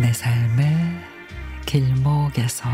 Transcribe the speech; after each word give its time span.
내 0.00 0.10
삶의 0.14 0.66
길목에서 1.66 2.70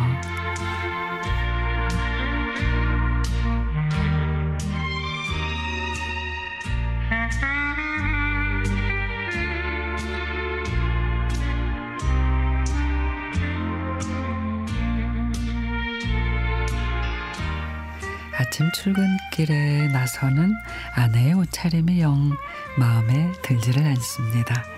아침 18.38 18.70
출근길에 18.72 19.88
나서는 19.88 20.54
아내의 20.94 21.32
옷차림이 21.34 22.00
영 22.00 22.30
마음에 22.78 23.32
들지를 23.42 23.84
않습니다. 23.84 24.75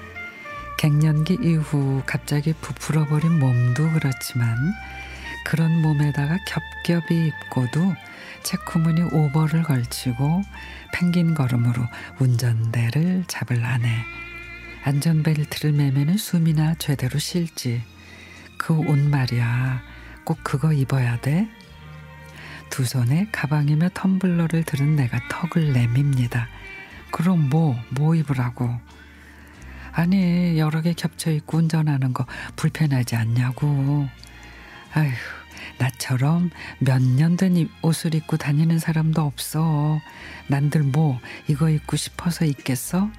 갱년기 0.79 1.39
이후 1.43 2.03
갑자기 2.07 2.53
부풀어버린 2.53 3.39
몸도 3.41 3.91
그렇지만 3.95 4.57
그런 5.45 5.83
몸에다가 5.83 6.39
겹겹이 6.47 7.27
입고도 7.27 7.95
체크무늬 8.45 9.03
오버를 9.13 9.65
걸치고 9.65 10.43
펭귄 10.95 11.35
걸음으로 11.35 11.83
운전대를 12.21 13.25
잡을 13.27 13.65
아내. 13.65 13.89
안전벨트를 14.85 15.73
매면은 15.73 16.17
숨이나 16.17 16.75
제대로 16.75 17.19
쉴지. 17.19 17.83
그 18.57 18.75
옷 18.75 18.99
말이야. 18.99 19.83
꼭 20.25 20.39
그거 20.45 20.73
입어야 20.73 21.21
돼? 21.21 21.49
두 22.71 22.85
손에 22.85 23.29
가방이며 23.33 23.89
텀블러를 23.89 24.65
들은 24.65 24.95
내가 24.95 25.19
턱을 25.29 25.73
내밉니다. 25.73 26.47
그럼 27.11 27.49
뭐, 27.49 27.77
뭐 27.91 28.15
입으라고? 28.15 28.79
아니, 29.99 30.57
여러 30.61 30.81
개 30.81 30.93
겹쳐 30.93 31.33
입고 31.33 31.59
운전하는 31.59 32.13
거 32.13 32.25
불편하지 32.55 33.17
않냐고. 33.17 34.07
아휴, 34.95 35.11
나처럼 35.79 36.51
몇 36.79 37.03
년 37.03 37.37
된 37.37 37.69
옷을 37.83 38.15
입고 38.15 38.37
다니는 38.37 38.79
사람도 38.79 39.21
없어. 39.21 40.01
난들 40.47 40.85
뭐, 40.85 41.19
이거 41.49 41.69
입고 41.69 41.97
싶어서 41.97 42.45
입겠어? 42.45 43.11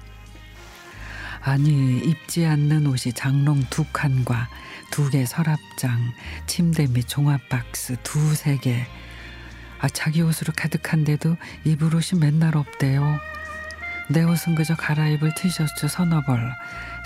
아니, 1.42 1.98
입지 1.98 2.46
않는 2.46 2.86
옷이 2.86 3.12
장롱 3.12 3.64
두 3.68 3.84
칸과 3.92 4.48
두 4.90 5.10
개 5.10 5.26
서랍장, 5.26 6.00
침대 6.46 6.86
및 6.86 7.06
종합 7.06 7.46
박스 7.50 7.96
두세 8.02 8.56
개, 8.56 8.86
아, 9.80 9.88
자기 9.90 10.22
옷으로 10.22 10.54
가득한데도 10.56 11.36
입을 11.64 11.94
옷이 11.94 12.18
맨날 12.18 12.56
없대요. 12.56 13.20
내 14.10 14.24
옷은 14.24 14.56
그저 14.56 14.74
갈아입을 14.74 15.34
티셔츠 15.36 15.86
서너 15.86 16.20
벌, 16.22 16.52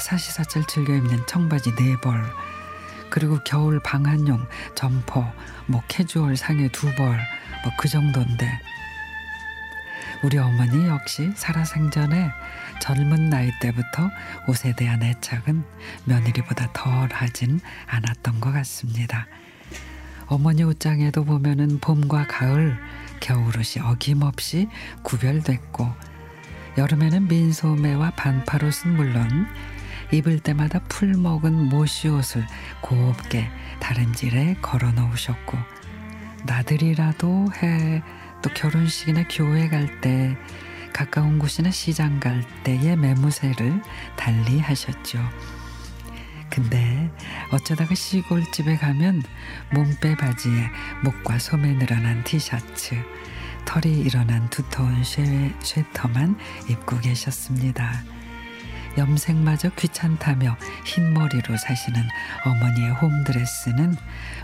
사시사철 0.00 0.64
즐겨 0.66 0.94
입는 0.94 1.26
청바지 1.26 1.74
네 1.74 1.96
벌, 2.00 2.24
그리고 3.10 3.38
겨울 3.44 3.78
방한용 3.80 4.46
점퍼, 4.74 5.30
뭐 5.66 5.82
캐주얼 5.86 6.38
상의 6.38 6.70
두 6.70 6.86
벌, 6.94 7.08
뭐 7.62 7.72
그 7.76 7.88
정도인데. 7.88 8.58
우리 10.22 10.38
어머니 10.38 10.86
역시 10.88 11.30
살아생전에 11.36 12.30
젊은 12.80 13.28
나이 13.28 13.52
때부터 13.60 14.10
옷에 14.48 14.74
대한 14.74 15.02
애착은 15.02 15.62
며느리보다 16.06 16.72
덜 16.72 17.10
하진 17.12 17.60
않았던 17.86 18.40
것 18.40 18.50
같습니다. 18.50 19.26
어머니 20.26 20.62
옷장에도 20.62 21.24
보면은 21.24 21.80
봄과 21.80 22.28
가을, 22.28 22.78
겨울 23.20 23.48
옷이 23.58 23.84
어김없이 23.84 24.68
구별됐고 25.02 25.92
여름에는 26.76 27.28
민소매와 27.28 28.12
반팔옷은 28.12 28.96
물론 28.96 29.46
입을 30.12 30.40
때마다 30.40 30.80
풀 30.88 31.14
먹은 31.14 31.68
모시옷을 31.68 32.46
곱게 32.80 33.50
다른질에 33.80 34.56
걸어 34.60 34.92
놓으셨고 34.92 35.58
나들이라도 36.44 37.48
해 37.62 38.02
또 38.44 38.50
결혼식이나 38.52 39.24
교회 39.30 39.68
갈 39.68 40.02
때 40.02 40.36
가까운 40.92 41.38
곳이나 41.38 41.70
시장 41.70 42.20
갈 42.20 42.44
때의 42.62 42.94
매무새를 42.94 43.80
달리 44.16 44.60
하셨죠. 44.60 45.18
근데 46.50 47.10
어쩌다가 47.50 47.94
시골집에 47.94 48.76
가면 48.76 49.22
몸빼 49.72 50.16
바지에 50.16 50.68
목과 51.02 51.38
소매 51.38 51.72
늘어난 51.72 52.22
티셔츠, 52.22 53.02
털이 53.64 54.00
일어난 54.00 54.48
두터운 54.50 55.02
쉐, 55.04 55.52
쉐터만 55.60 56.38
입고 56.68 57.00
계셨습니다. 57.00 58.02
염색마저 58.96 59.70
귀찮다며 59.70 60.56
흰머리로 60.84 61.56
사시는 61.56 62.00
어머니의 62.44 62.90
홈드레스는 62.92 63.96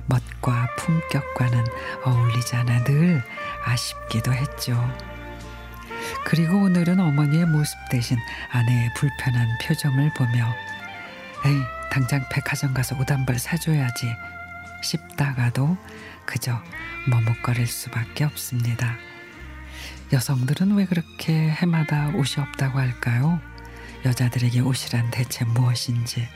멋과 0.06 0.74
품격과는 0.76 1.64
어울리지 2.04 2.56
않아 2.56 2.82
늘 2.84 3.22
아쉽기도 3.64 4.32
했죠. 4.32 4.76
그리고 6.24 6.56
오늘은 6.62 6.98
어머니의 6.98 7.46
모습 7.46 7.76
대신 7.90 8.18
아내의 8.50 8.90
불편한 8.96 9.46
표정을 9.62 10.12
보며 10.14 10.52
에이 11.46 11.60
당장 11.90 12.24
백화점 12.30 12.74
가서 12.74 12.96
옷 12.98 13.10
한 13.10 13.24
벌 13.24 13.38
사줘야지 13.38 14.14
싶다가도 14.82 15.76
그저 16.26 16.60
머뭇거릴 17.08 17.66
수밖에 17.66 18.24
없습니다. 18.24 18.96
여성들은 20.12 20.72
왜 20.72 20.86
그렇게 20.86 21.32
해마다 21.32 22.08
옷이 22.08 22.36
없다고 22.38 22.78
할까요? 22.78 23.40
여자들에게 24.04 24.60
옷이란 24.60 25.10
대체 25.10 25.44
무엇인지 25.44 26.26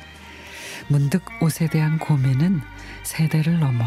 문득 0.89 1.23
옷에 1.41 1.67
대한 1.67 1.99
고민은 1.99 2.61
세대를 3.03 3.59
넘어 3.59 3.85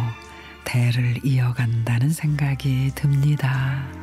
대를 0.63 1.19
이어간다는 1.23 2.09
생각이 2.09 2.91
듭니다. 2.95 3.96